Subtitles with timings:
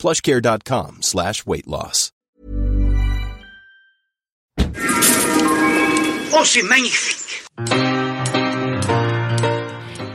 [0.00, 2.10] plushcare.com slash weight loss.
[6.32, 7.44] Oh, c'est magnifique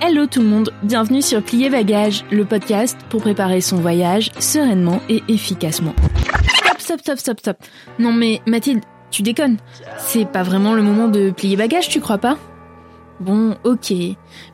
[0.01, 5.01] Hello tout le monde, bienvenue sur Plier Bagage, le podcast pour préparer son voyage sereinement
[5.07, 5.93] et efficacement.
[6.79, 7.57] Stop, stop, stop, stop, stop.
[7.99, 9.57] Non mais Mathilde, tu déconnes.
[9.99, 12.39] C'est pas vraiment le moment de plier bagage, tu crois pas?
[13.19, 13.93] Bon, ok.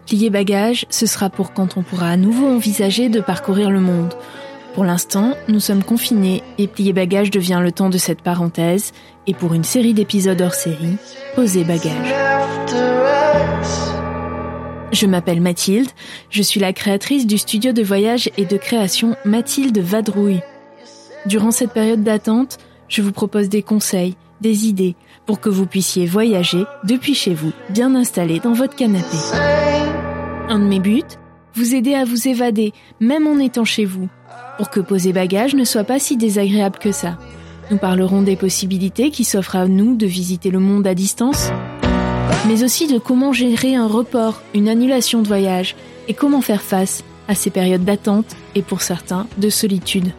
[0.05, 4.13] Plier bagage, ce sera pour quand on pourra à nouveau envisager de parcourir le monde.
[4.73, 8.93] Pour l'instant, nous sommes confinés et plier bagage devient le temps de cette parenthèse
[9.27, 10.95] et pour une série d'épisodes hors série,
[11.35, 12.15] poser bagage.
[14.93, 15.89] Je m'appelle Mathilde,
[16.29, 20.41] je suis la créatrice du studio de voyage et de création Mathilde Vadrouille.
[21.25, 26.05] Durant cette période d'attente, je vous propose des conseils, des idées pour que vous puissiez
[26.05, 29.17] voyager depuis chez vous, bien installé dans votre canapé.
[30.49, 31.03] Un de mes buts,
[31.55, 34.09] vous aider à vous évader, même en étant chez vous,
[34.61, 37.17] pour que poser bagage ne soit pas si désagréable que ça.
[37.71, 41.49] Nous parlerons des possibilités qui s'offrent à nous de visiter le monde à distance,
[42.47, 45.75] mais aussi de comment gérer un report, une annulation de voyage,
[46.07, 50.11] et comment faire face à ces périodes d'attente et pour certains de solitude.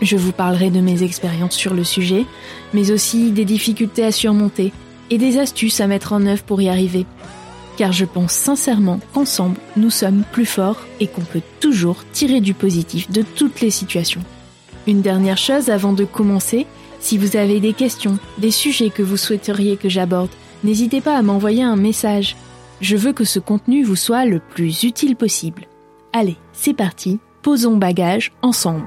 [0.00, 2.24] Je vous parlerai de mes expériences sur le sujet,
[2.72, 4.72] mais aussi des difficultés à surmonter
[5.10, 7.04] et des astuces à mettre en œuvre pour y arriver.
[7.76, 12.54] Car je pense sincèrement qu'ensemble, nous sommes plus forts et qu'on peut toujours tirer du
[12.54, 14.22] positif de toutes les situations.
[14.86, 16.66] Une dernière chose avant de commencer,
[17.00, 20.30] si vous avez des questions, des sujets que vous souhaiteriez que j'aborde,
[20.64, 22.36] n'hésitez pas à m'envoyer un message.
[22.80, 25.66] Je veux que ce contenu vous soit le plus utile possible.
[26.12, 28.84] Allez, c'est parti, posons bagage ensemble.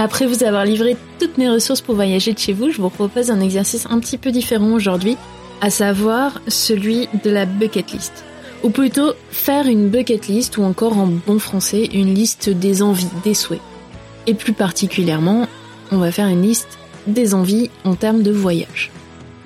[0.00, 3.30] Après vous avoir livré toutes mes ressources pour voyager de chez vous, je vous propose
[3.30, 5.18] un exercice un petit peu différent aujourd'hui,
[5.60, 8.24] à savoir celui de la bucket list.
[8.64, 13.10] Ou plutôt faire une bucket list ou encore en bon français une liste des envies,
[13.24, 13.60] des souhaits.
[14.26, 15.46] Et plus particulièrement,
[15.92, 18.90] on va faire une liste des envies en termes de voyage.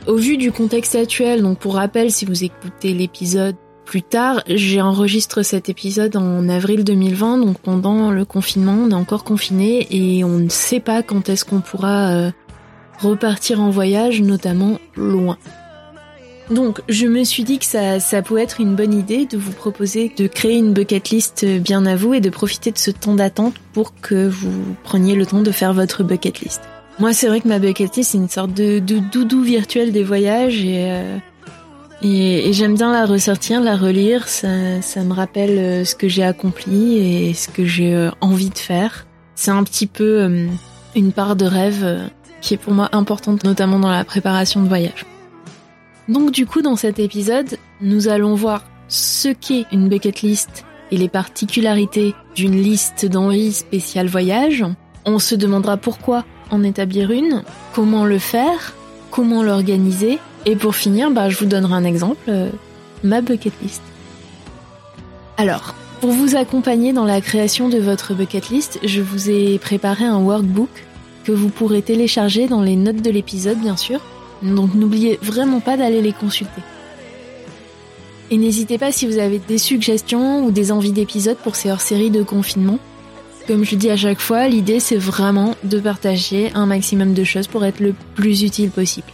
[0.07, 4.81] Au vu du contexte actuel, donc pour rappel, si vous écoutez l'épisode plus tard, j'ai
[4.81, 10.25] enregistré cet épisode en avril 2020, donc pendant le confinement, on est encore confiné et
[10.25, 12.31] on ne sait pas quand est-ce qu'on pourra euh,
[13.01, 15.39] repartir en voyage, notamment loin.
[16.51, 19.53] Donc je me suis dit que ça, ça pouvait être une bonne idée de vous
[19.53, 23.15] proposer de créer une bucket list bien à vous et de profiter de ce temps
[23.15, 26.61] d'attente pour que vous preniez le temps de faire votre bucket list.
[26.99, 30.05] Moi c'est vrai que ma bucket list c'est une sorte de, de, doudou virtuel des
[30.05, 31.17] voyages et, euh,
[32.05, 36.23] et, j'aime bien la ressortir, la relire, ça, ça me rappelle euh, ce que j'ai
[36.23, 39.07] accompli et ce que j'ai euh, envie de faire.
[39.35, 40.47] C'est un petit peu
[40.95, 42.11] une part de rêve
[42.41, 45.05] qui est pour moi importante notamment dans la préparation de voyage.
[46.09, 50.97] Donc du coup, dans cet épisode, nous allons voir ce qu'est une bucket list et
[50.97, 54.65] les particularités d'une liste d'envie spéciale voyage.
[55.07, 57.43] On se demandera pourquoi en établir une,
[57.75, 58.75] comment le faire,
[59.11, 62.51] comment l'organiser, et pour finir, bah, je vous donnerai un exemple, euh,
[63.03, 63.83] ma bucket list.
[65.37, 70.05] Alors, pour vous accompagner dans la création de votre bucket list, je vous ai préparé
[70.05, 70.69] un workbook
[71.25, 74.01] que vous pourrez télécharger dans les notes de l'épisode, bien sûr.
[74.43, 76.61] Donc n'oubliez vraiment pas d'aller les consulter.
[78.31, 82.11] Et n'hésitez pas si vous avez des suggestions ou des envies d'épisodes pour ces hors-séries
[82.11, 82.79] de confinement.
[83.47, 87.47] Comme je dis à chaque fois, l'idée c'est vraiment de partager un maximum de choses
[87.47, 89.09] pour être le plus utile possible.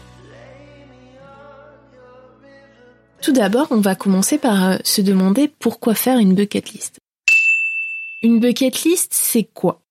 [3.23, 6.99] Tout d'abord, on va commencer par se demander pourquoi faire une bucket list.
[8.23, 9.83] Une bucket list, c'est quoi?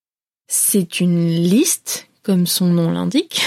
[0.48, 3.42] C'est une liste comme son nom l'indique,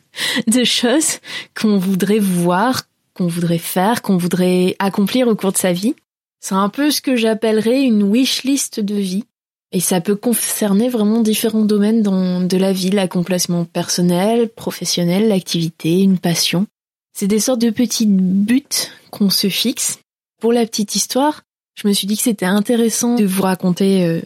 [0.48, 1.18] de choses
[1.54, 2.82] qu'on voudrait voir,
[3.14, 5.94] qu'on voudrait faire, qu'on voudrait accomplir au cours de sa vie.
[6.40, 9.24] C'est un peu ce que j'appellerais une wish list de vie.
[9.70, 16.18] Et ça peut concerner vraiment différents domaines de la vie, l'accomplissement personnel, professionnel, l'activité, une
[16.18, 16.66] passion.
[17.12, 18.64] C'est des sortes de petits buts
[19.10, 19.98] qu'on se fixe.
[20.40, 21.42] Pour la petite histoire,
[21.74, 24.20] je me suis dit que c'était intéressant de vous raconter euh,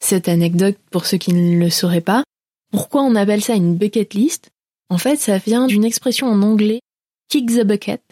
[0.00, 2.24] cette anecdote pour ceux qui ne le sauraient pas.
[2.70, 4.50] Pourquoi on appelle ça une bucket list?
[4.90, 6.80] En fait, ça vient d'une expression en anglais,
[7.28, 8.02] kick the bucket,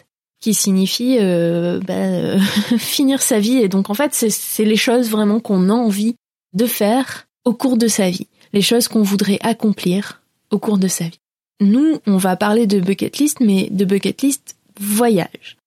[0.41, 2.39] qui signifie euh, bah, euh,
[2.77, 3.57] finir sa vie.
[3.57, 6.15] Et donc en fait, c'est les choses vraiment qu'on a envie
[6.53, 10.21] de faire au cours de sa vie, les choses qu'on voudrait accomplir
[10.51, 11.19] au cours de sa vie.
[11.61, 15.57] Nous, on va parler de bucket list, mais de bucket list voyage.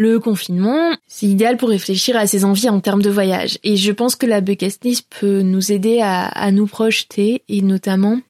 [0.00, 3.58] Le confinement, c'est idéal pour réfléchir à ses envies en termes de voyage.
[3.64, 8.20] Et je pense que la bucket list peut nous aider à, nous projeter et notamment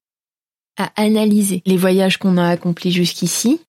[0.78, 3.60] à analyser les voyages qu'on a accomplis jusqu'ici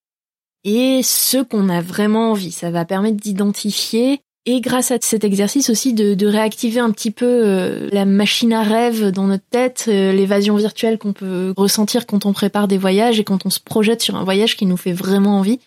[0.64, 2.54] et ceux qu'on a vraiment envie.
[2.54, 7.12] Ça va permettre d'identifier et grâce à cet exercice aussi de, de réactiver un petit
[7.12, 12.06] peu euh, la machine à rêve dans notre tête, euh, l'évasion virtuelle qu'on peut ressentir
[12.06, 14.78] quand on prépare des voyages et quand on se projette sur un voyage qui nous
[14.78, 15.60] fait vraiment envie.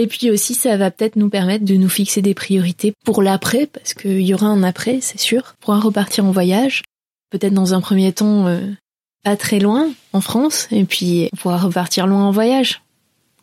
[0.00, 3.66] Et puis aussi, ça va peut-être nous permettre de nous fixer des priorités pour l'après,
[3.66, 6.82] parce qu'il y aura un après, c'est sûr, pour repartir en voyage.
[7.30, 8.60] Peut-être dans un premier temps, euh,
[9.24, 12.80] pas très loin, en France, et puis pouvoir repartir loin en voyage.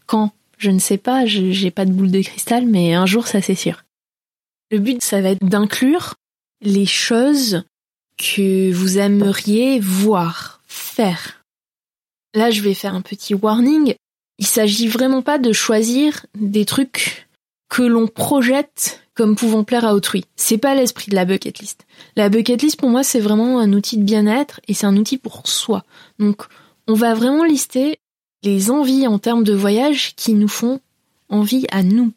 [0.06, 0.32] Quand?
[0.58, 3.56] Je ne sais pas, j'ai pas de boule de cristal, mais un jour, ça c'est
[3.56, 3.84] sûr.
[4.72, 6.16] Le but, ça va être d'inclure
[6.62, 7.64] les choses
[8.18, 11.44] que vous aimeriez voir, faire.
[12.34, 13.96] Là, je vais faire un petit warning.
[14.38, 17.28] Il s'agit vraiment pas de choisir des trucs
[17.70, 20.26] que l'on projette comme pouvant plaire à autrui.
[20.36, 21.86] C'est pas l'esprit de la bucket list.
[22.16, 25.18] La bucket list, pour moi, c'est vraiment un outil de bien-être et c'est un outil
[25.18, 25.84] pour soi.
[26.20, 26.44] Donc,
[26.88, 27.98] on va vraiment lister
[28.44, 30.80] les envies en termes de voyage qui nous font
[31.30, 32.12] envie à nous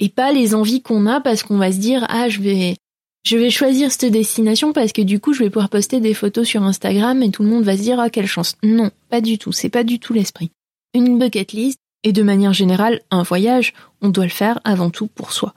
[0.00, 2.76] et pas les envies qu'on a parce qu'on va se dire ah je vais
[3.22, 6.46] je vais choisir cette destination parce que du coup je vais pouvoir poster des photos
[6.46, 8.56] sur Instagram et tout le monde va se dire ah quelle chance.
[8.62, 10.50] Non, pas du tout, c'est pas du tout l'esprit.
[10.94, 15.06] Une bucket list et de manière générale un voyage, on doit le faire avant tout
[15.06, 15.54] pour soi.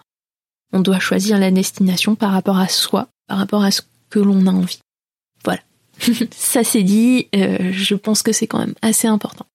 [0.72, 4.48] On doit choisir la destination par rapport à soi, par rapport à ce que l'on
[4.48, 4.80] a envie.
[5.44, 5.62] Voilà.
[6.32, 9.46] Ça c'est dit, euh, je pense que c'est quand même assez important.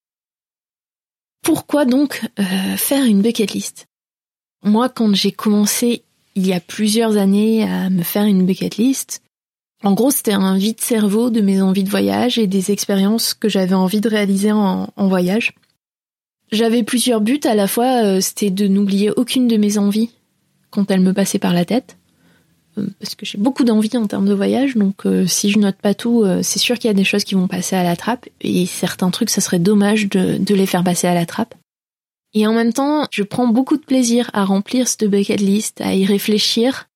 [1.43, 3.87] Pourquoi donc euh, faire une bucket list?
[4.65, 6.03] Moi, quand j'ai commencé
[6.35, 9.23] il y a plusieurs années à me faire une bucket list,
[9.85, 13.49] en gros, c'était un vide cerveau de mes envies de voyage et des expériences que
[13.49, 15.55] j'avais envie de réaliser en, voyage.
[16.51, 20.11] J'avais plusieurs buts, à la fois euh, c'était de n'oublier aucune de mes envies
[20.71, 21.97] quand elles me passaient par la tête,
[22.79, 25.77] euh, parce que j'ai beaucoup d'envies en termes de voyage, donc euh, si je note
[25.77, 28.29] pas tout, c'est sûr qu'il y a des choses qui vont passer à la trappe,
[28.41, 31.55] et certains trucs, ça serait dommage de les faire passer à la trappe.
[32.35, 35.95] Et en même temps, je prends beaucoup de plaisir à remplir cette bucket list, à
[35.95, 36.89] y réfléchir,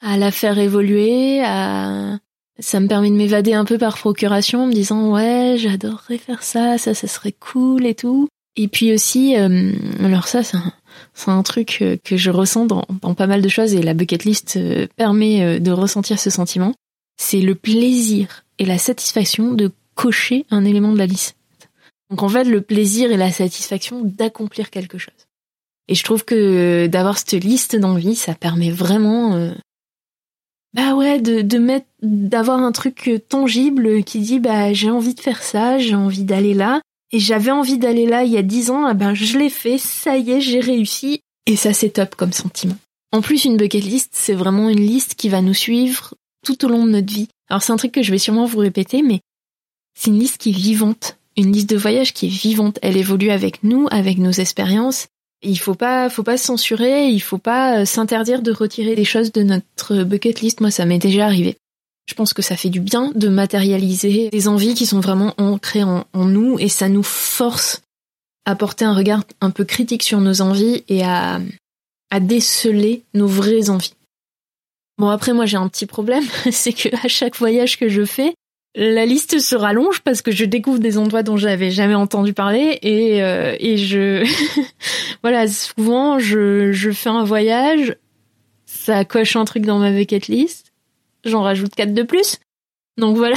[0.00, 2.18] à la faire évoluer, à...
[2.60, 6.42] Ça me permet de m'évader un peu par procuration en me disant ouais, j'adorerais faire
[6.42, 8.26] ça, ça, ça serait cool et tout.
[8.60, 12.82] Et puis aussi, euh, alors ça, c'est un, truc euh, que je ressens dans,
[13.14, 16.74] pas mal de choses et la bucket list euh, permet de ressentir ce sentiment.
[17.16, 21.36] C'est le plaisir et la satisfaction de cocher un élément de la liste.
[22.10, 25.14] Donc en fait, le plaisir et la satisfaction d'accomplir quelque chose.
[25.86, 29.52] Et je trouve que d'avoir cette liste d'envie, ça permet vraiment, euh,
[30.74, 35.20] bah ouais, de, de mettre, d'avoir un truc tangible qui dit bah j'ai envie de
[35.20, 36.80] faire ça, j'ai envie d'aller là,
[37.12, 39.78] et j'avais envie d'aller là il y a dix ans, ah ben je l'ai fait,
[39.78, 42.76] ça y est, j'ai réussi, et ça c'est top comme sentiment.
[43.12, 46.14] En plus, une bucket list, c'est vraiment une liste qui va nous suivre
[46.44, 47.28] tout au long de notre vie.
[47.48, 49.20] Alors c'est un truc que je vais sûrement vous répéter, mais
[49.98, 52.78] c'est une liste qui est vivante une liste de voyage qui est vivante.
[52.82, 55.06] Elle évolue avec nous, avec nos expériences.
[55.40, 59.04] Il faut pas, faut pas se censurer, il faut pas euh, s'interdire de retirer des
[59.04, 60.60] choses de notre bucket list.
[60.60, 61.56] Moi, ça m'est déjà arrivé.
[62.08, 65.82] Je pense que ça fait du bien de matérialiser des envies qui sont vraiment ancrées
[65.82, 67.82] en, nous et ça nous force
[68.46, 71.38] à porter un regard un peu critique sur nos envies et à,
[72.10, 73.92] à déceler nos vraies envies.
[74.96, 78.32] Bon après moi j'ai un petit problème, c'est que à chaque voyage que je fais,
[78.74, 82.78] la liste se rallonge parce que je découvre des endroits dont j'avais jamais entendu parler
[82.80, 84.24] et, euh, et je
[85.22, 87.96] voilà souvent je, je fais un voyage
[88.64, 90.67] ça coche un truc dans ma bucket list
[91.24, 92.38] j'en rajoute quatre de plus
[92.96, 93.36] donc voilà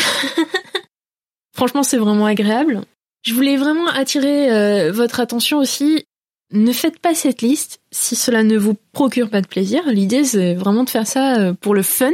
[1.55, 2.81] franchement c'est vraiment agréable
[3.23, 6.05] je voulais vraiment attirer euh, votre attention aussi
[6.53, 10.53] ne faites pas cette liste si cela ne vous procure pas de plaisir l'idée c'est
[10.53, 12.11] vraiment de faire ça euh, pour le fun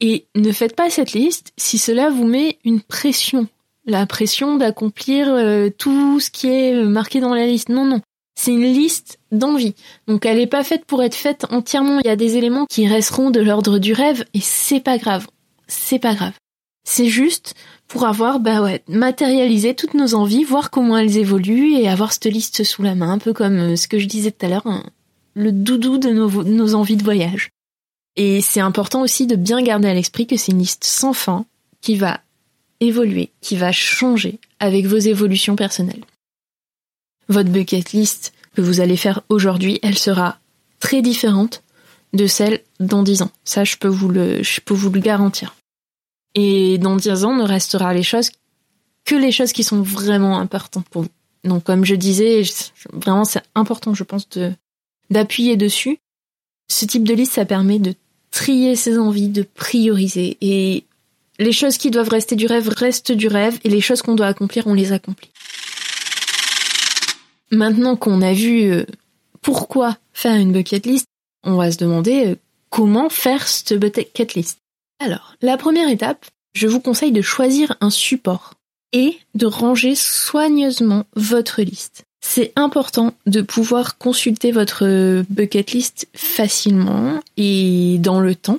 [0.00, 3.46] et ne faites pas cette liste si cela vous met une pression.
[3.86, 7.68] La pression d'accomplir euh, tout ce qui est marqué dans la liste.
[7.68, 8.00] Non, non.
[8.42, 9.74] C'est une liste d'envie.
[10.06, 12.00] Donc elle n'est pas faite pour être faite entièrement.
[12.02, 15.26] Il y a des éléments qui resteront de l'ordre du rêve et c'est pas grave.
[15.66, 16.32] C'est pas grave.
[16.82, 17.54] C'est juste
[17.86, 22.32] pour avoir, bah ouais, matérialisé toutes nos envies, voir comment elles évoluent et avoir cette
[22.32, 24.84] liste sous la main, un peu comme euh, ce que je disais tout à l'heure,
[25.34, 27.50] le doudou de nos envies de voyage.
[28.16, 31.44] Et c'est important aussi de bien garder à l'esprit que c'est une liste sans fin
[31.82, 32.22] qui va
[32.80, 36.04] évoluer, qui va changer avec vos évolutions personnelles.
[37.30, 40.38] Votre bucket list que vous allez faire aujourd'hui, elle sera
[40.80, 41.62] très différente
[42.12, 43.30] de celle dans 10 ans.
[43.44, 44.42] Ça, je peux vous le,
[44.98, 45.54] garantir.
[46.34, 48.30] Et dans 10 ans, ne restera les choses
[49.04, 51.08] que les choses qui sont vraiment importantes pour vous.
[51.44, 52.42] Donc, comme je disais,
[52.92, 54.28] vraiment, c'est important, je pense,
[55.08, 55.98] d'appuyer dessus.
[56.68, 57.94] Ce type de liste, ça permet de
[58.32, 60.36] trier ses envies, de prioriser.
[60.40, 60.82] Et
[61.38, 64.26] les choses qui doivent rester du rêve restent du rêve, et les choses qu'on doit
[64.26, 65.30] accomplir, on les accomplit.
[67.50, 68.84] Maintenant qu'on a vu euh,
[69.42, 71.06] pourquoi faire une bucket list,
[71.42, 72.36] on va se demander euh,
[72.68, 74.58] comment faire cette bucket list.
[75.00, 78.54] Alors, la première étape, je vous conseille de choisir un support
[78.92, 82.04] et de ranger soigneusement votre liste.
[82.20, 88.58] C'est important de pouvoir consulter votre bucket list facilement et dans le temps.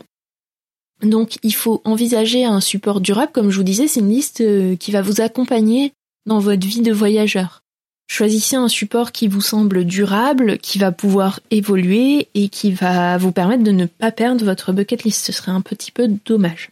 [1.02, 4.76] Donc il faut envisager un support durable, comme je vous disais, c'est une liste euh,
[4.76, 5.94] qui va vous accompagner
[6.26, 7.61] dans votre vie de voyageur.
[8.08, 13.32] Choisissez un support qui vous semble durable, qui va pouvoir évoluer et qui va vous
[13.32, 15.26] permettre de ne pas perdre votre bucket list.
[15.26, 16.72] Ce serait un petit peu dommage.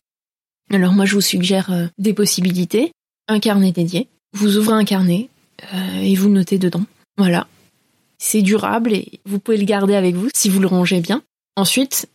[0.72, 2.92] Alors moi je vous suggère euh, des possibilités
[3.30, 4.08] un carnet dédié.
[4.34, 5.30] Vous ouvrez un carnet
[5.74, 6.84] euh, et vous notez dedans.
[7.18, 7.48] Voilà.
[8.18, 11.24] C'est durable et vous pouvez le garder avec vous si vous le rangez bien.
[11.56, 12.10] Ensuite,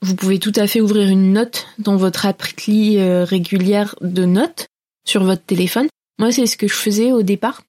[0.00, 4.66] vous pouvez tout à fait ouvrir une note dans votre appli euh, régulière de notes
[5.04, 5.88] sur votre téléphone.
[6.18, 7.62] Moi, c'est ce que je faisais au départ.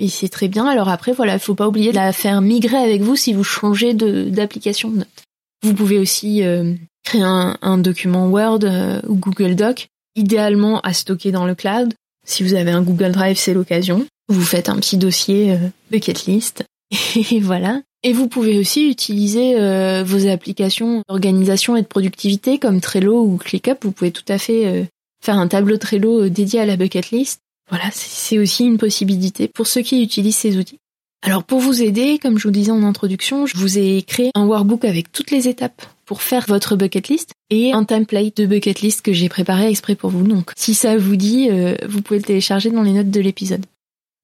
[0.00, 0.66] Et c'est très bien.
[0.66, 3.44] Alors après, voilà, il faut pas oublier de la faire migrer avec vous si vous
[3.44, 5.24] changez d'application de, notes.
[5.62, 8.60] Vous pouvez aussi euh, créer un, document Word
[9.06, 11.92] ou Google Doc, idéalement à stocker dans le cloud.
[12.26, 14.06] Si vous avez un Google Drive, c'est l'occasion.
[14.28, 15.56] Vous faites un petit dossier euh,
[15.90, 16.64] bucket list.
[17.30, 17.82] Et voilà.
[18.02, 23.36] Et vous pouvez aussi utiliser euh, vos applications d'organisation et de productivité comme Trello ou
[23.36, 23.82] ClickUp.
[23.82, 24.84] Vous pouvez tout à fait euh,
[25.22, 27.40] faire un tableau Trello dédié à la bucket list.
[27.70, 30.78] Voilà, c'est aussi une possibilité pour ceux qui utilisent ces outils.
[31.22, 34.46] Alors pour vous aider, comme je vous disais en introduction, je vous ai créé un
[34.46, 38.80] workbook avec toutes les étapes pour faire votre bucket list et un template de bucket
[38.80, 40.26] list que j'ai préparé exprès pour vous.
[40.26, 43.64] Donc si ça vous dit, euh, vous pouvez le télécharger dans les notes de l'épisode.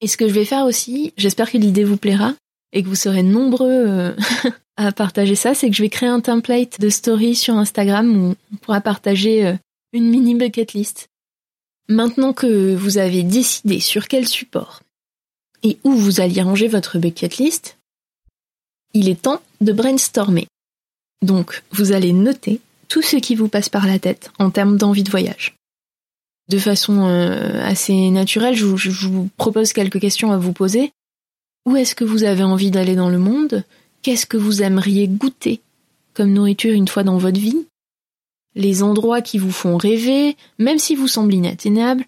[0.00, 2.34] Et ce que je vais faire aussi, j'espère que l'idée vous plaira
[2.72, 4.16] et que vous serez nombreux euh,
[4.76, 8.34] à partager ça, c'est que je vais créer un template de story sur Instagram où
[8.52, 9.54] on pourra partager euh,
[9.92, 11.08] une mini bucket list.
[11.88, 14.82] Maintenant que vous avez décidé sur quel support
[15.62, 17.76] et où vous alliez ranger votre bucket list,
[18.92, 20.48] il est temps de brainstormer.
[21.22, 25.04] Donc, vous allez noter tout ce qui vous passe par la tête en termes d'envie
[25.04, 25.56] de voyage.
[26.48, 30.92] De façon euh, assez naturelle, je vous, propose quelques questions à vous poser.
[31.66, 33.64] Où est-ce que vous avez envie d'aller dans le monde?
[34.02, 35.60] Qu'est-ce que vous aimeriez goûter
[36.14, 37.66] comme nourriture une fois dans votre vie?
[38.56, 42.04] Les endroits qui vous font rêver, même si vous semblent inatteignables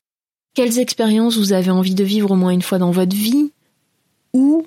[0.55, 3.53] Quelles expériences vous avez envie de vivre au moins une fois dans votre vie
[4.33, 4.67] Où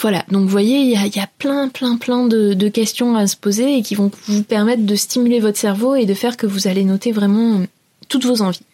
[0.00, 3.76] voilà, donc vous voyez, il y a, plein, plein, plein de, questions à se poser
[3.76, 6.84] et qui vont vous permettre de stimuler votre cerveau et de faire que vous allez
[6.84, 7.62] noter vraiment
[8.08, 8.64] toutes vos envies.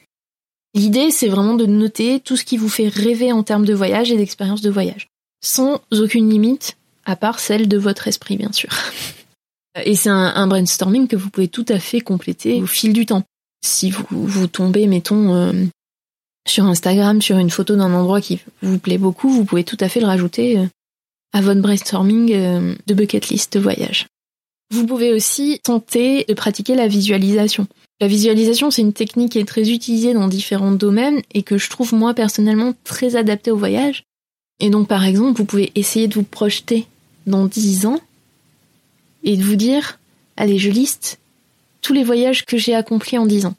[0.75, 4.13] L'idée, c'est vraiment de noter tout ce qui vous fait rêver en termes de voyage
[4.13, 5.09] et d'expérience de voyage,
[5.43, 8.71] sans aucune limite, à part celle de votre esprit, bien sûr.
[9.85, 13.23] Et c'est un, brainstorming que vous pouvez tout à fait compléter au fil du temps.
[13.65, 15.53] Si vous, tombez, mettons, euh,
[16.47, 19.89] sur Instagram, sur une photo d'un endroit qui vous plaît beaucoup, vous pouvez tout à
[19.89, 20.67] fait le rajouter euh,
[21.33, 24.07] à votre brainstorming euh, de bucket list de voyage.
[24.71, 27.67] Vous pouvez aussi tenter de pratiquer la visualisation.
[28.01, 31.69] La visualisation, c'est une technique qui est très utilisée dans différents domaines et que je
[31.69, 34.05] trouve moi personnellement très adaptée au voyage.
[34.61, 36.87] Et donc par exemple, vous pouvez essayer de vous projeter
[37.27, 38.01] dans 10 ans
[39.23, 39.99] et de vous dire,
[40.37, 41.19] allez, je liste
[41.83, 43.55] tous les voyages que j'ai accomplis en 10 ans.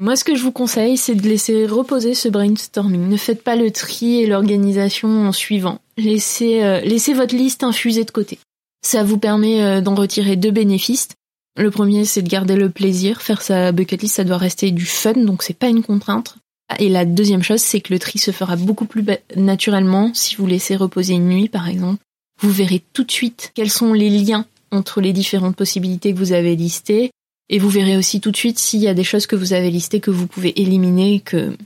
[0.00, 3.08] Moi, ce que je vous conseille, c'est de laisser reposer ce brainstorming.
[3.08, 5.78] Ne faites pas le tri et l'organisation en suivant.
[5.96, 8.40] Laissez, euh, laissez votre liste infuser de côté.
[8.84, 11.08] Ça vous permet euh, d'en retirer deux bénéfices.
[11.56, 13.22] Le premier, c'est de garder le plaisir.
[13.22, 16.36] Faire sa bucket list, ça doit rester du fun, donc c'est pas une contrainte.
[16.80, 19.04] Et la deuxième chose, c'est que le tri se fera beaucoup plus
[19.36, 22.02] naturellement si vous laissez reposer une nuit, par exemple.
[22.40, 24.44] Vous verrez tout de suite quels sont les liens
[24.74, 27.10] entre les différentes possibilités que vous avez listées
[27.48, 29.70] et vous verrez aussi tout de suite s'il y a des choses que vous avez
[29.70, 31.56] listées que vous pouvez éliminer, que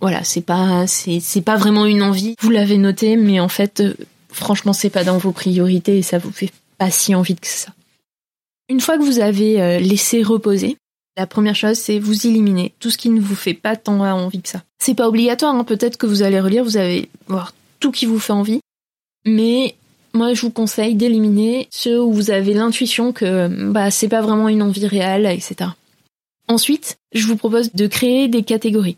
[0.00, 2.34] voilà, c'est pas c'est pas vraiment une envie.
[2.40, 3.94] Vous l'avez noté, mais en fait, euh,
[4.32, 7.74] franchement, c'est pas dans vos priorités et ça vous fait pas si envie que ça.
[8.70, 10.76] Une fois que vous avez euh, laissé reposer,
[11.16, 14.40] la première chose, c'est vous éliminer tout ce qui ne vous fait pas tant envie
[14.40, 14.62] que ça.
[14.78, 15.64] C'est pas obligatoire, hein.
[15.64, 18.60] peut-être que vous allez relire, vous allez voir tout qui vous fait envie,
[19.26, 19.74] mais
[20.12, 24.48] moi, je vous conseille d'éliminer ceux où vous avez l'intuition que bah c'est pas vraiment
[24.48, 25.70] une envie réelle, etc.
[26.48, 28.96] Ensuite, je vous propose de créer des catégories.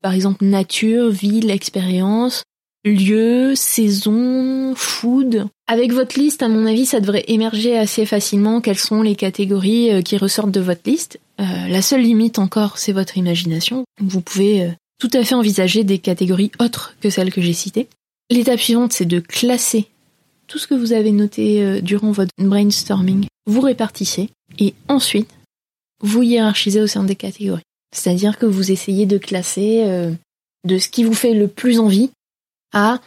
[0.00, 2.44] Par exemple, nature, ville, expérience,
[2.84, 5.46] lieu, saison, food.
[5.66, 9.90] Avec votre liste, à mon avis, ça devrait émerger assez facilement quelles sont les catégories
[9.90, 11.18] euh, qui ressortent de votre liste.
[11.40, 13.84] Euh, la seule limite encore, c'est votre imagination.
[13.98, 14.70] Vous pouvez euh,
[15.00, 17.88] tout à fait envisager des catégories autres que celles que j'ai citées.
[18.30, 19.86] L'étape suivante, c'est de classer
[20.54, 23.26] tout ce que vous avez noté euh, durant votre brainstorming.
[23.46, 24.30] Vous répartissez
[24.60, 25.34] et ensuite,
[26.00, 27.64] vous hiérarchisez au sein des catégories.
[27.92, 29.84] C'est-à-dire que vous essayez de classer
[30.64, 32.10] de ce qui vous fait le plus envie
[32.72, 33.00] à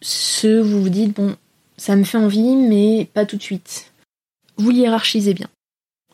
[0.00, 1.36] ce vous vous dites, bon,
[1.76, 3.92] ça me fait envie, mais pas tout de suite.
[4.56, 5.48] Vous hiérarchisez bien.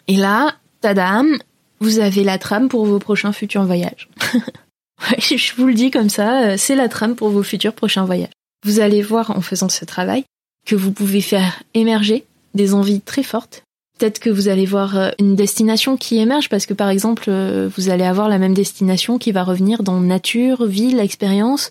[0.06, 1.38] Et là, tadam,
[1.80, 4.10] vous avez la trame pour vos prochains futurs voyages.
[5.18, 8.32] je vous le dis comme ça, euh, c'est la trame pour vos futurs prochains voyages.
[8.66, 10.24] Vous allez voir en faisant ce travail
[10.66, 13.62] que vous pouvez faire émerger des envies très fortes.
[13.98, 17.68] Peut-être que vous allez voir euh, une destination qui émerge parce que par exemple, euh,
[17.76, 21.70] vous allez avoir la même destination qui va revenir dans nature, ville, expérience,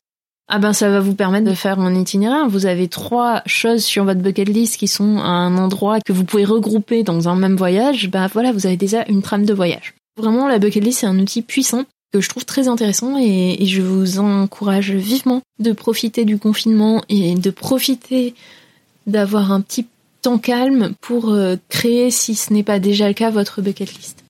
[0.53, 2.49] ah ben ça va vous permettre de faire un itinéraire.
[2.49, 6.25] Vous avez trois choses sur votre bucket list qui sont à un endroit que vous
[6.25, 8.09] pouvez regrouper dans un même voyage.
[8.09, 9.93] Ben voilà, vous avez déjà une trame de voyage.
[10.17, 13.81] Vraiment, la bucket list c'est un outil puissant que je trouve très intéressant et, je
[13.81, 18.35] vous encourage vivement de profiter du confinement et de profiter
[19.07, 19.87] d'avoir un petit
[20.21, 24.23] temps calme pour euh, créer, si ce n'est pas déjà le cas, votre bucket list.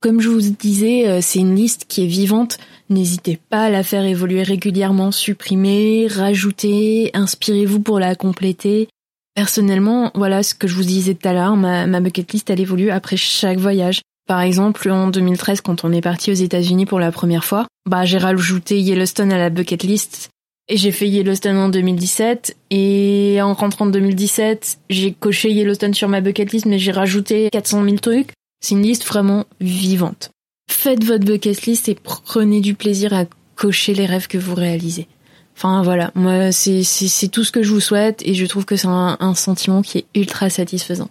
[0.00, 2.56] Comme je vous disais, euh, c'est une liste qui est vivante.
[2.88, 8.88] N'hésitez pas à la faire évoluer régulièrement, supprimer, rajouter, inspirez-vous pour la compléter.
[9.34, 12.90] Personnellement, voilà ce que je vous disais tout à l'heure, ma, bucket list elle évolue
[12.90, 14.00] après chaque voyage.
[14.26, 18.04] Par exemple, en 2013, quand on est parti aux États-Unis pour la première fois, bah
[18.04, 20.29] j'ai rajouté Yellowstone à la bucket list
[20.70, 26.08] et j'ai fait Yellowstone en 2017 et en rentrant en 2017, j'ai coché Yellowstone sur
[26.08, 28.30] ma bucket list mais j'ai rajouté 400 000 trucs.
[28.60, 30.30] C'est une liste vraiment vivante.
[30.70, 33.24] Faites votre bucket list et prenez du plaisir à
[33.56, 35.08] cocher les rêves que vous réalisez.
[35.56, 38.86] Enfin voilà, moi c'est tout ce que je vous souhaite et je trouve que c'est
[38.86, 41.10] un, un sentiment qui est ultra satisfaisant.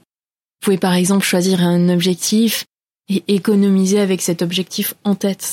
[0.62, 2.64] Vous pouvez par exemple choisir un objectif
[3.10, 5.46] et économiser avec cet objectif en tête.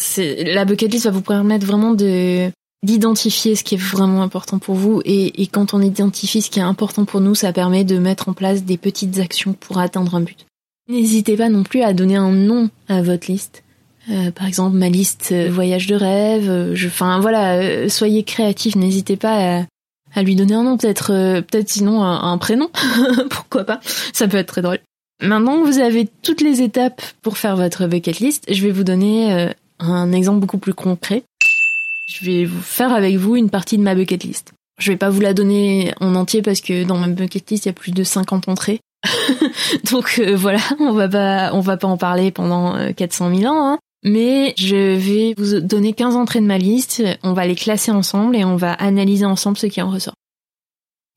[0.46, 4.74] La bucket list va vous permettre vraiment de d'identifier ce qui est vraiment important pour
[4.74, 8.28] vous et, quand on identifie ce qui est important pour nous, ça permet de mettre
[8.28, 10.46] en place des petites actions pour atteindre un but.
[10.88, 13.64] N'hésitez pas non plus à donner un nom à votre liste.
[14.08, 16.48] Euh, par exemple, ma liste euh, voyage de rêve.
[16.48, 18.76] Euh, enfin voilà, soyez créatifs.
[18.76, 19.66] N'hésitez pas
[20.14, 22.70] à, lui donner un nom, peut-être, peut-être sinon un, prénom.
[23.30, 23.80] Pourquoi pas
[24.12, 24.78] Ça peut être très drôle.
[25.20, 28.84] Maintenant que vous avez toutes les étapes pour faire votre bucket list, je vais vous
[28.84, 31.22] donner un exemple beaucoup plus concret.
[32.06, 34.52] Je vais vous faire avec vous une partie de ma bucket list.
[34.78, 37.68] Je vais pas vous la donner en entier parce que dans ma bucket list, il
[37.68, 38.80] y a plus de 50 entrées.
[39.90, 43.72] Donc euh, voilà, on va pas, va pas en parler pendant 400 euh, 000 ans.
[43.72, 43.78] Hein.
[44.04, 48.36] Mais je vais vous donner 15 entrées de ma liste, on va les classer ensemble
[48.36, 50.14] et on va analyser ensemble ce qui en ressort.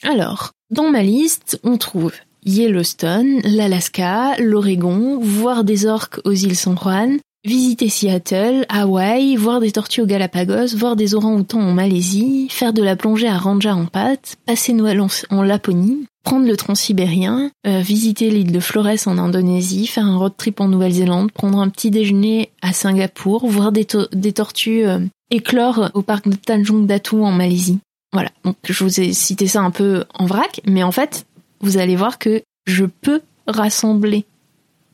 [0.03, 2.13] Alors, dans ma liste, on trouve
[2.45, 9.71] Yellowstone, l'Alaska, l'Oregon, voir des orques aux îles San Juan, visiter Seattle, Hawaï, voir des
[9.71, 13.85] tortues aux Galapagos, voir des orang-outans en Malaisie, faire de la plongée à Ranger en
[13.85, 19.87] pâte, passer Noël en Laponie, prendre le transsibérien, euh, visiter l'île de Flores en Indonésie,
[19.87, 24.85] faire un road trip en Nouvelle-Zélande, prendre un petit déjeuner à Singapour, voir des, tortues
[24.85, 24.99] euh,
[25.31, 27.79] éclore au parc de Tanjung Datu en Malaisie.
[28.11, 31.25] Voilà, donc je vous ai cité ça un peu en vrac, mais en fait,
[31.61, 34.25] vous allez voir que je peux rassembler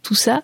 [0.04, 0.44] tout ça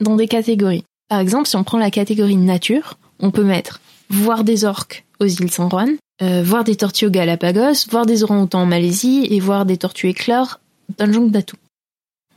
[0.00, 0.84] dans des catégories.
[1.08, 5.26] Par exemple, si on prend la catégorie nature, on peut mettre voir des orques aux
[5.26, 9.40] îles San Juan, euh, voir des tortues aux Galapagos, voir des orang-outans en Malaisie et
[9.40, 10.60] voir des tortues éclores
[10.98, 11.56] dans le Datu.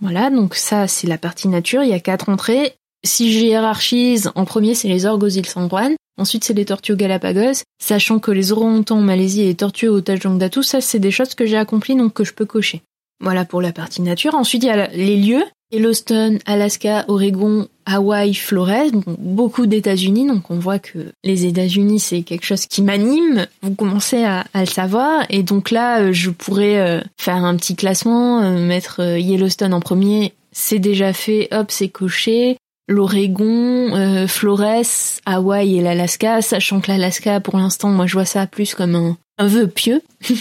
[0.01, 2.73] Voilà, donc ça c'est la partie nature, il y a quatre entrées.
[3.03, 6.65] Si je hiérarchise, en premier c'est les orgues aux îles San Juan, ensuite c'est les
[6.65, 10.63] tortues aux Galapagos, sachant que les orang-outans en Malaisie et les tortues au Tanjung Datu,
[10.63, 12.82] ça c'est des choses que j'ai accomplies donc que je peux cocher.
[13.19, 14.36] Voilà pour la partie nature.
[14.36, 20.60] Ensuite il y a les lieux, Yellowstone, Alaska, Oregon, Hawaï, Flores, beaucoup d'États-Unis, donc on
[20.60, 23.47] voit que les États-Unis c'est quelque chose qui m'anime.
[23.62, 27.75] Vous commencez à, le savoir, et donc là euh, je pourrais euh, faire un petit
[27.75, 32.58] classement, euh, mettre Yellowstone en premier, c'est déjà fait, hop c'est coché.
[32.89, 38.73] L'Oregon, Flores, Hawaï et l'Alaska, sachant que l'Alaska pour l'instant moi je vois ça plus
[38.73, 40.01] comme un, un vœu pieux.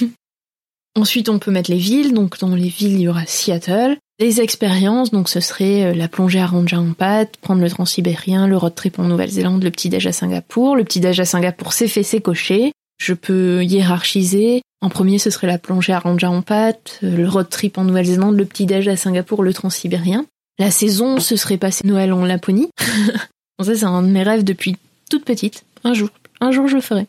[0.97, 2.15] Ensuite, on peut mettre les villes.
[2.15, 3.99] Donc, dans les villes, il y aura Seattle.
[4.18, 6.50] Les expériences, donc ce serait euh, la plongée à
[6.96, 10.74] pâte, prendre le transsibérien, le road trip en Nouvelle-Zélande, le petit déj à Singapour.
[10.74, 12.72] Le petit déj à Singapour, c'est fait, c'est coché.
[12.98, 14.62] Je peux hiérarchiser.
[14.81, 16.00] En premier, ce serait la plongée à
[16.46, 20.24] pâte, euh, le road trip en Nouvelle-Zélande, le petit déj à Singapour, le transsibérien.
[20.59, 22.70] La saison, ce serait passer Noël en Laponie.
[23.62, 24.76] ça, c'est un de mes rêves depuis
[25.11, 25.64] toute petite.
[25.85, 26.09] Un jour,
[26.40, 27.07] un jour, je le ferai.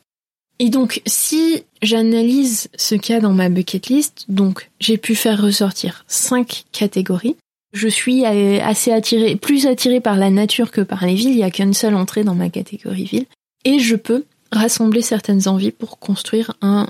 [0.60, 5.16] Et donc, si j'analyse ce qu'il y a dans ma bucket list, donc j'ai pu
[5.16, 7.36] faire ressortir cinq catégories.
[7.74, 11.32] Je suis assez attirée, plus attirée par la nature que par les villes.
[11.32, 13.26] Il n'y a qu'une seule entrée dans ma catégorie ville.
[13.66, 16.88] Et je peux rassembler certaines envies pour construire un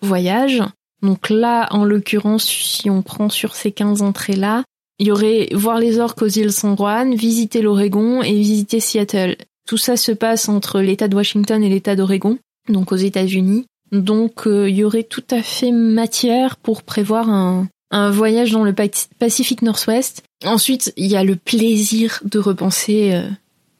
[0.00, 0.62] voyage.
[1.02, 4.64] Donc là, en l'occurrence, si on prend sur ces 15 entrées-là,
[4.98, 9.36] il y aurait voir les orques aux îles San Juan, visiter l'Oregon et visiter Seattle.
[9.66, 12.38] Tout ça se passe entre l'État de Washington et l'État d'Oregon,
[12.70, 13.66] donc aux États-Unis.
[13.92, 17.68] Donc euh, il y aurait tout à fait matière pour prévoir un,
[18.10, 18.74] voyage dans le
[19.18, 20.22] Pacifique Nord-Ouest.
[20.44, 23.28] Ensuite, il y a le plaisir de repenser euh,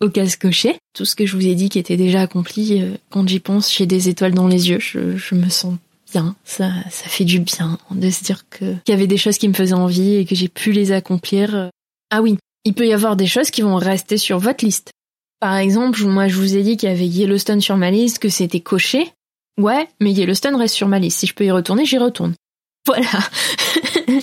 [0.00, 0.78] au casse coché.
[0.94, 3.72] Tout ce que je vous ai dit qui était déjà accompli, euh, quand j'y pense,
[3.72, 4.80] j'ai des étoiles dans les yeux.
[4.80, 5.74] Je, je me sens
[6.10, 6.34] bien.
[6.44, 9.52] Ça, ça fait du bien de se dire qu'il y avait des choses qui me
[9.52, 11.70] faisaient envie et que j'ai pu les accomplir.
[12.10, 14.92] Ah oui, il peut y avoir des choses qui vont rester sur votre liste.
[15.40, 18.28] Par exemple, moi je vous ai dit qu'il y avait Yellowstone sur ma liste, que
[18.28, 19.12] c'était coché.
[19.58, 21.18] Ouais, mais Yellowstone reste sur ma liste.
[21.18, 22.34] Si je peux y retourner, j'y retourne.
[22.86, 23.20] Voilà.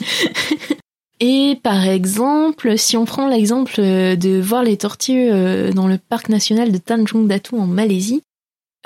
[1.20, 6.30] Et par exemple, si on prend l'exemple de voir les tortues euh, dans le parc
[6.30, 8.22] national de Tanjung Datu en Malaisie,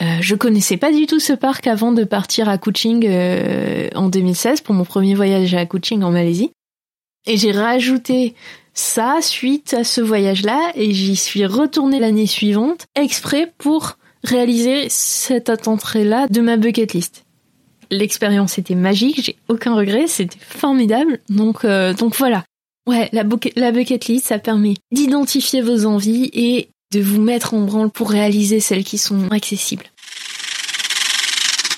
[0.02, 4.10] euh, je connaissais pas du tout ce parc avant de partir à Kuching euh, en
[4.10, 6.52] 2016 pour mon premier voyage à Kuching en Malaisie.
[7.26, 8.36] Et j'ai rajouté
[8.74, 15.68] ça suite à ce voyage-là et j'y suis retournée l'année suivante exprès pour réaliser cette
[15.68, 17.26] entrée-là de ma bucket list.
[17.92, 21.20] L'expérience était magique, j'ai aucun regret, c'était formidable.
[21.30, 22.44] Donc, euh, donc voilà.
[22.88, 23.24] Ouais, la,
[23.56, 28.10] la bucket list, ça permet d'identifier vos envies et de vous mettre en branle pour
[28.10, 29.86] réaliser celles qui sont accessibles.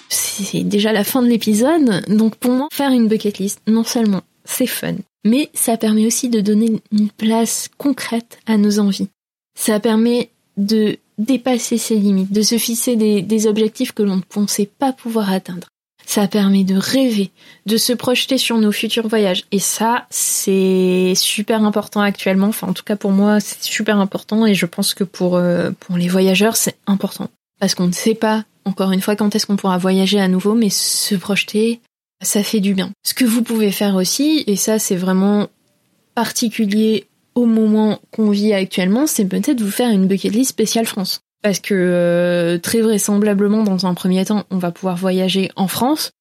[0.09, 4.21] C'est déjà la fin de l'épisode, donc pour moi, faire une bucket list, non seulement
[4.51, 9.09] c'est fun, mais ça permet aussi de donner une place concrète à nos envies.
[9.57, 14.65] Ça permet de dépasser ses limites, de se fixer des, objectifs que l'on ne pensait
[14.65, 15.67] pas pouvoir atteindre.
[16.05, 17.31] Ça permet de rêver,
[17.67, 19.45] de se projeter sur nos futurs voyages.
[19.51, 22.47] Et ça, c'est super important actuellement.
[22.47, 24.45] Enfin, en tout cas pour moi, c'est super important.
[24.45, 27.29] Et je pense que pour, euh, pour les voyageurs, c'est important.
[27.59, 30.55] Parce qu'on ne sait pas, encore une fois, quand est-ce qu'on pourra voyager à nouveau,
[30.55, 31.79] mais se projeter,
[32.21, 32.91] ça fait du bien.
[33.03, 35.47] Ce que vous pouvez faire aussi, et ça c'est vraiment
[36.15, 37.05] particulier
[37.35, 41.21] au moment qu'on vit actuellement, c'est peut-être vous faire une bucket list spéciale France.
[41.41, 46.11] Parce que euh, très vraisemblablement, dans un premier temps, on va pouvoir voyager en France.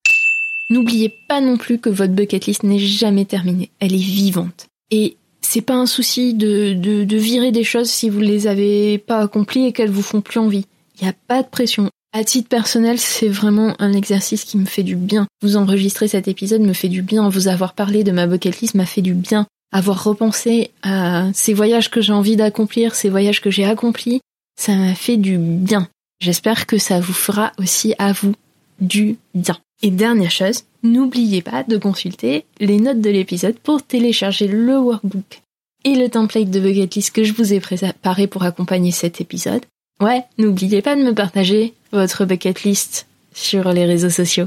[0.71, 3.71] N'oubliez pas non plus que votre bucket list n'est jamais terminée.
[3.81, 4.69] Elle est vivante.
[4.91, 9.21] Et c'est pas un souci de, de, virer des choses si vous les avez pas
[9.21, 10.65] accomplies et qu'elles vous font plus envie.
[11.01, 11.91] Il n'y a pas de pression.
[12.13, 15.29] À titre personnel, c'est vraiment un exercice qui me fait du bien.
[15.43, 17.29] Vous enregistrer cet épisode me fait du bien.
[17.29, 19.47] Vous avoir parlé de ma bucket list m'a fait du bien.
[19.71, 24.21] Avoir repensé à ces voyages que j'ai envie d'accomplir, ces voyages que j'ai accomplis,
[24.59, 25.89] ça m'a fait du bien.
[26.21, 28.35] J'espère que ça vous fera aussi à vous
[28.81, 29.57] du bien.
[29.83, 35.43] Et dernière chose, n'oubliez pas de consulter les notes de l'épisode pour télécharger le workbook
[35.85, 39.65] et le template de bucket list que je vous ai préparé pour accompagner cet épisode.
[40.03, 44.47] Ouais, n'oubliez pas de me partager votre bucket list sur les réseaux sociaux.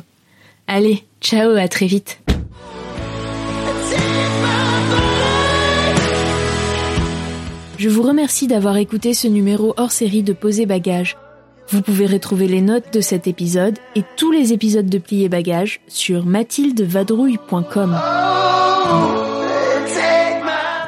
[0.68, 2.20] Allez, ciao, à très vite.
[7.78, 11.18] Je vous remercie d'avoir écouté ce numéro hors série de Poser Bagages.
[11.70, 15.82] Vous pouvez retrouver les notes de cet épisode et tous les épisodes de Plier Bagages
[15.88, 18.00] sur mathildevadrouille.com.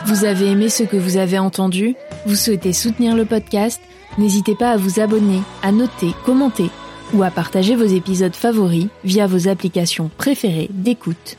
[0.05, 1.95] Vous avez aimé ce que vous avez entendu?
[2.25, 3.81] Vous souhaitez soutenir le podcast?
[4.17, 6.69] N'hésitez pas à vous abonner, à noter, commenter
[7.13, 11.37] ou à partager vos épisodes favoris via vos applications préférées d'écoute.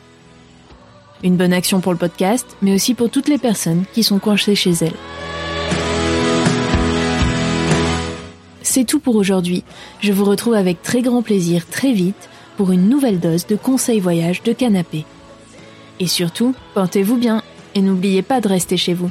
[1.23, 4.55] Une bonne action pour le podcast, mais aussi pour toutes les personnes qui sont coincées
[4.55, 4.93] chez elles.
[8.61, 9.65] C'est tout pour aujourd'hui.
[10.01, 14.01] Je vous retrouve avec très grand plaisir très vite pour une nouvelle dose de conseils
[14.01, 15.07] voyage de canapé.
[15.99, 17.43] Et surtout, portez-vous bien
[17.75, 19.11] et n'oubliez pas de rester chez vous.